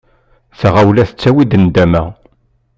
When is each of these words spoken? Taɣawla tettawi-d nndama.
Taɣawla 0.59 1.03
tettawi-d 1.09 1.51
nndama. 1.57 2.03